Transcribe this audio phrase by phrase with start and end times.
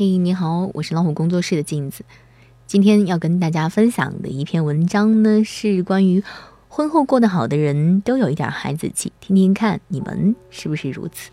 [0.00, 2.06] 嘿，你好，我是老虎工作室的镜子。
[2.66, 6.24] 今天要跟大家分享的一篇文章呢，是关于
[6.70, 11.28] 婚后过得好的人都有一点孩子气，听听看你们是不是如此？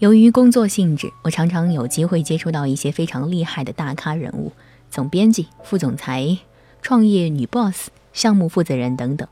[0.00, 4.52] 由于工作性质，我常常有机会接触到一些非常厉害的大咖人物，
[4.90, 6.36] 总编辑、副总裁、
[6.82, 9.26] 创业女 boss、项目负责人等等。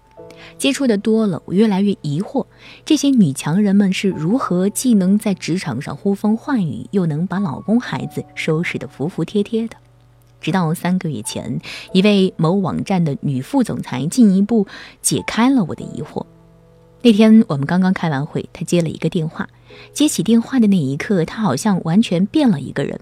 [0.58, 2.46] 接触的多了，我越来越疑惑，
[2.84, 9.76] 这些女强人们是如何既能在职场上呼风唤雨，又能把老公孩子收拾得服服帖帖的？
[10.40, 11.60] 直到三个月前，
[11.92, 14.66] 一位某网站的女副总裁进一步
[15.02, 16.24] 解开了我的疑惑。
[17.02, 19.48] 那天我们刚刚开完会，她接了一个电话，
[19.92, 22.98] 接起电话的那一刻，她好像完全变了一个人。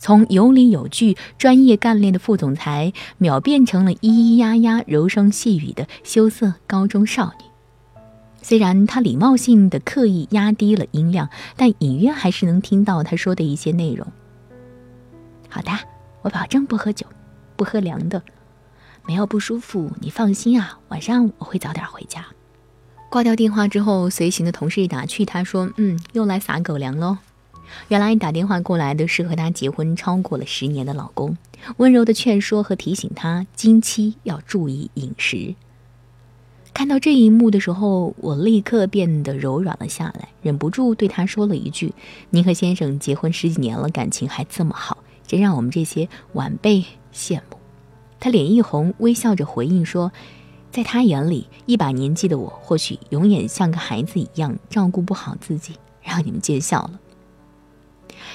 [0.00, 7.44] 从有理有据、专业干练的副总裁，秒变成了咿咿呀呀、柔声细语的羞涩高中少女。
[8.42, 14.06] 虽然她礼貌性的刻意压低了音量，但隐约还是能听到她说的一些内容。
[15.50, 15.70] 好的，
[16.22, 17.06] 我保证不喝酒，
[17.54, 18.22] 不喝凉的，
[19.06, 20.78] 没有不舒服，你放心啊。
[20.88, 22.24] 晚上我会早点回家。
[23.10, 27.18] 挂掉电话之后，随行的同事打趣他说：“嗯，又来撒狗粮喽。”
[27.88, 31.36] 原来打电话过来的是和她结婚超过了十年的老公，
[31.76, 35.54] 温柔的劝说和提醒她经期要注意饮食。
[36.72, 41.92] 看到这一幕的时候，我立刻变得柔软了下来，忍不住对他说了一句
[42.30, 47.58] ：“您和先生结婚十几年了，感情还这么好，真让我们这些晚辈羡慕。”
[48.20, 50.12] 他脸一红，微笑着回应说
[50.70, 57.00] ：“在他眼里，一把年纪的我，或许永远像个孩子一样照顾不好自己，让你们见笑了。”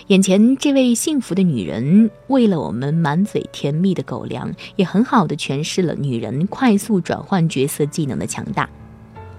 [0.07, 8.69] 眼前这位幸福的女人，为了我们满嘴甜蜜的狗粮，也很好的诠释了女人快速转换角色技能的强大。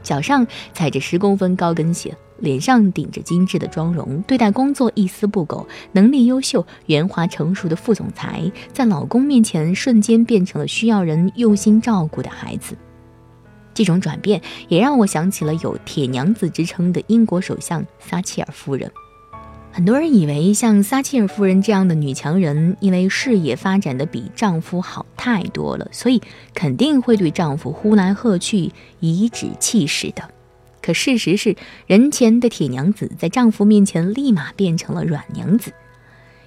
[0.02, 12.76] 脚上踩着十公分高跟鞋，脸上顶着精致的妆容，对待工作一丝不苟，能力优秀、圆滑成熟的副总裁，在老公面前瞬间变成了需要人用心照顾的孩子。
[13.74, 18.91] 这种转变也让我想起了有“铁娘子”之称的英国首相撒切尔夫人。
[19.76, 26.22] 很多人以为像撒切尔夫人这样的女强人，因为事业发展的比丈夫好太多了，所以
[26.54, 30.31] 肯定会对丈夫呼来喝去、颐指气使的。
[30.81, 31.56] 可事实是，
[31.87, 35.75] 人前的铁娘子在丈夫面前立马变成了软娘子。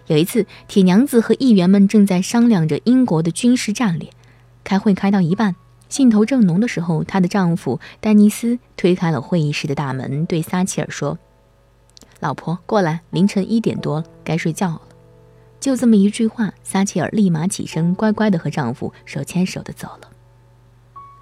[0.08, 4.10] 有一次，铁娘子和议员们正在商量着英国的军事战略，
[4.64, 5.56] 开会开到一半，
[5.88, 11.20] 兴头正浓的时候，她的丈夫丹尼斯推开了会议室的大门，对撒切尔说。
[12.20, 13.02] 老婆，过来！
[13.12, 14.82] 凌晨一点多了，该睡觉了。
[15.60, 20.10] 就这么一句话，撒切尔立马起身，乖乖的和丈夫手牵手的走了。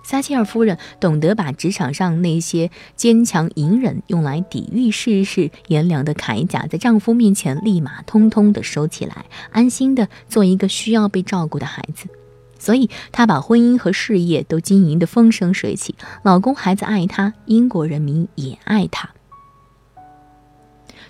[0.03, 12.07] 撒切尔夫人懂得把职场上那些坚强隐忍用来抵御世事炎凉的铠甲，在丈夫面前立马通通的收起来，安心的做一个需要被照顾的孩子。
[12.57, 15.93] 所以，她把婚姻和事业都经营的风生水起，
[16.23, 19.09] 老公孩子爱她，英国人民也爱她。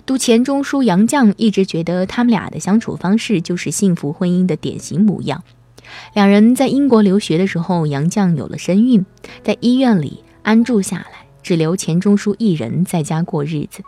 [0.08, 5.44] 读钱钟书杨绛一直觉得他们俩的相处方式就是幸福婚姻的典型模样。
[6.14, 9.04] 两人在英国留学的时候，杨绛有了身孕，
[9.44, 13.82] 在医院里安住下来，只留钱钟书一人在家过日子。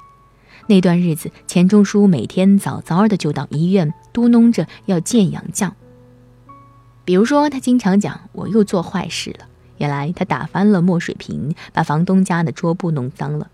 [0.66, 5.70] 那段日子，钱钟书每天早早的就到医院，嘟哝着要见杨绛。
[7.06, 9.46] 比如说，他经常讲：“我又做坏事了。”
[9.78, 13.48] 原来他打翻了墨水瓶，把房东家的桌布弄脏了。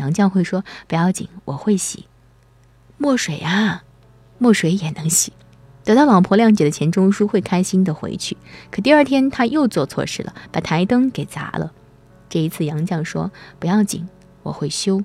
[0.00, 2.06] 杨绛会说：“不要紧，我会洗
[2.96, 3.84] 墨水啊，
[4.38, 5.32] 墨水也能洗。”
[5.84, 8.36] 得到老婆谅解的钱钟书会开心的回去。
[8.70, 11.72] 可第二天他又做错事了，把台灯给砸了。
[12.28, 13.30] 这一次杨绛说
[13.60, 14.08] ：“不要紧，
[14.42, 15.02] 我会修。”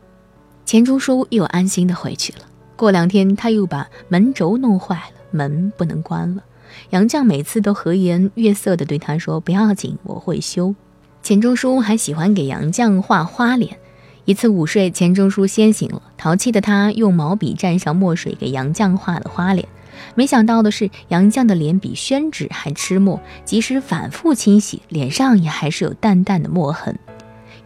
[0.65, 2.39] 钱钟书又安心的回去了。
[2.75, 6.43] 过两天他又把门轴弄坏了，门不能关了。
[6.89, 10.75] 杨绛每次都和颜悦色的对他说：“不要紧，我会修。”
[11.23, 13.79] 钱钟书还喜欢给杨绛画花脸。
[14.25, 19.67] 一次午睡，钱钟书先醒了，淘气的他用毛笔蘸上墨水给杨绛画了花脸。
[20.15, 26.97] 没想到的是，杨绛的脸比宣纸还吃墨，即使反复清洗，脸上也还是有淡淡的墨痕。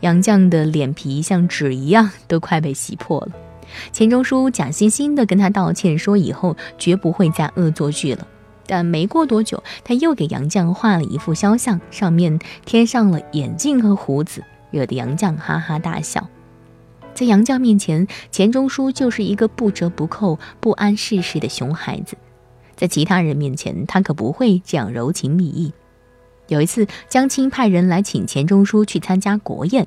[0.02, 3.32] 杨绛的脸皮像纸一样，都快被洗破了。
[3.94, 8.28] 钱钟书假惺惺地跟他道歉，说以后绝不会再恶作剧了。
[8.68, 16.28] 但没过多久，他又给杨绛画了一幅肖像，上面添上了眼镜和胡子，惹得杨绛哈哈大笑。
[17.19, 22.16] 在杨绛面前，钱钟书就是一个不折不扣、不谙世事的熊孩子；
[22.77, 25.74] 在其他人面前，他可不会这样柔情蜜意。
[26.48, 29.86] 有一次，江青派人来请钱钟书去参加国宴，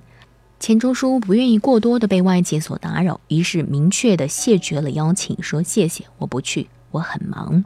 [0.60, 7.64] 钱钟书不愿意过多的被外界所打扰，于是明确的谢绝了邀请，说：“谢谢，我不去，我很忙。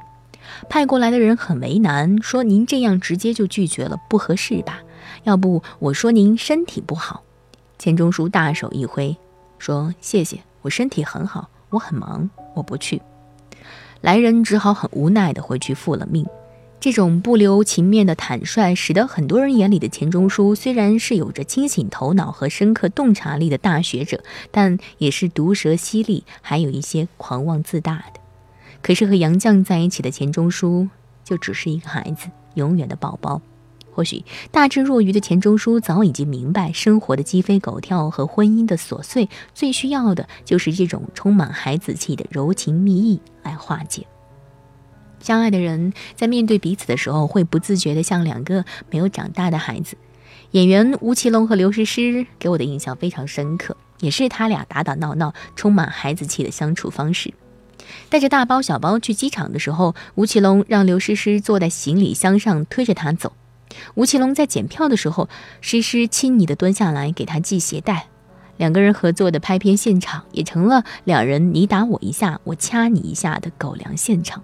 [0.68, 4.78] 派过来的人很为难，说您这样直接就拒绝了，不合适吧？
[5.24, 7.24] 要不我说您身体不好。
[7.80, 9.16] 钱钟书大手一挥，
[9.58, 13.00] 说谢谢，我身体很好，我很忙，我不去。
[14.00, 16.26] 来人只好很无奈地回去复了命。
[16.79, 28.20] 这种不留情面的坦率，使得很多人眼里的钱钟书虽然是有着清醒头脑和深刻洞察力的大学者，但也是毒舌犀利，还有一些狂妄自大的。
[28.82, 30.88] 可是和杨绛在一起的钱钟书，
[31.25, 33.41] 就只是一个孩子，永远的宝宝。
[33.96, 44.06] 或许大智若愚的钱钟书早已经明白，生活的鸡飞狗跳和婚姻的琐碎，最需要的就是这种充满孩子气的柔情蜜意来化解。
[45.19, 49.96] 相爱的人在面对彼此的时候，会不自觉地像两个没有长大的孩子。
[50.50, 57.32] 演员吴奇隆和刘诗诗给我的印象非常深刻，也是他俩打打闹闹、充满孩子气的相处方式。
[58.10, 63.32] 带着大包小包去机场的时候，吴奇隆让刘诗诗坐在行李箱上推着他走。
[63.94, 65.28] 吴奇隆在检票的时候，
[65.60, 68.08] 诗诗亲昵地蹲下来给他系鞋带。
[68.56, 74.42] 两个人合作的拍片现场，也成了两人你打我一下，我掐你一下的狗粮现场。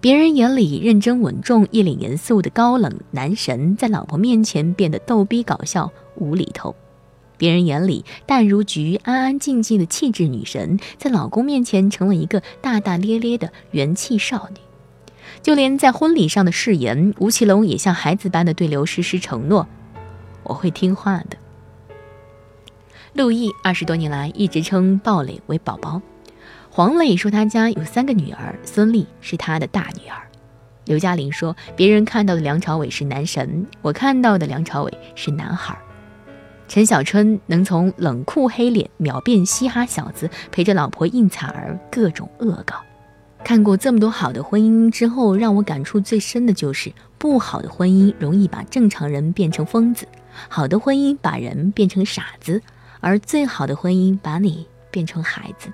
[0.00, 6.74] 别人眼里认真稳重、一脸严肃的高冷男神，在老婆面前变得逗逼搞笑、无厘头；
[7.38, 14.60] 别人眼里淡如菊、安安静静的气质女神，在老公面前成了一个大大咧咧的元气少女。
[15.42, 19.66] 就连在婚礼上的誓言，吴奇隆也像孩子般的对刘诗诗承诺
[20.44, 21.36] ：“我会听话的。”
[23.14, 26.02] 陆毅二十多年来一直称鲍蕾为宝宝。
[26.70, 30.20] 黄磊说他家有三个女儿，孙俪是他的大女儿。
[30.86, 35.78] 刘嘉玲说，别人看到的梁朝伟是男神，我看到的梁朝伟是男孩。
[36.66, 42.76] 陈小春能从冷酷黑脸秒变嘻哈小子，陪着老婆应采儿各种恶搞。
[43.44, 50.08] 看过这么多好的婚姻之后，让我感触最深的就是，不好的婚姻容易把正常人变成疯子，
[50.48, 52.62] 好的婚姻把人变成傻子，
[53.00, 55.68] 而最好的婚姻把你变成孩子。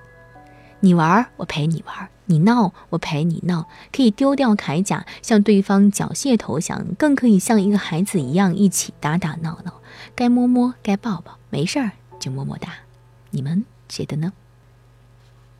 [0.81, 3.67] 你玩，我陪你玩；你闹，我陪你闹。
[3.93, 9.75] 可以丢掉铠甲，向对方缴械投降；更可以像一个孩子一样，一起打打闹闹。
[10.13, 12.73] 该摸摸，该抱抱，没事儿就么么哒。
[13.29, 14.33] 你们觉得呢？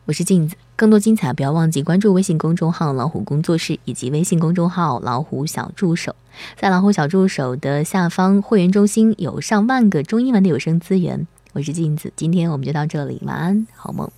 [0.04, 6.16] 我是镜子，更多精彩不要忘记关注微信公众号“老虎工作室”以及微信公众号“老虎小助手”。
[6.58, 11.24] 在老虎小助手的下方会员中心有上万个中英文的有声资源。
[11.52, 14.10] 我是镜子，今天我们就到这里，晚安，好梦。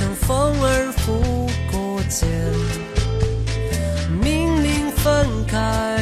[0.00, 2.26] 像风儿拂过肩，
[4.18, 5.99] 命令分开。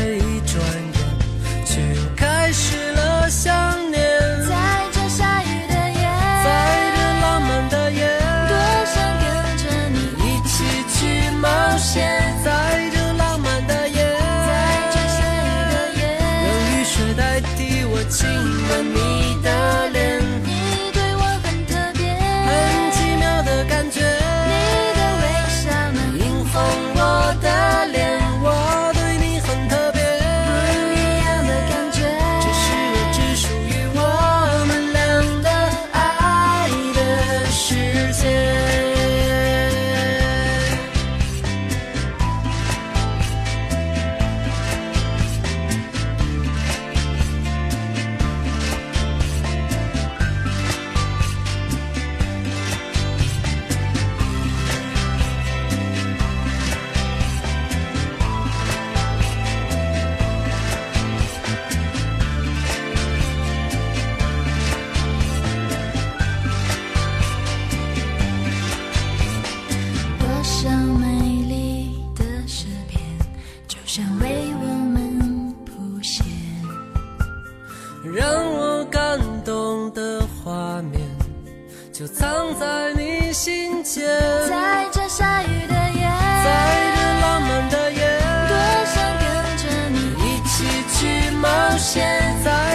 [81.99, 84.07] 就藏在你心间，
[84.49, 86.03] 在这下雨的夜，
[86.45, 86.49] 在
[86.95, 88.55] 这浪漫的夜，多
[88.87, 89.27] 想跟
[89.59, 90.55] 着你一起
[90.95, 92.68] 去冒险，在